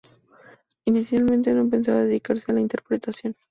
[0.85, 3.35] Inicialmente no pensaba dedicarse a la interpretación.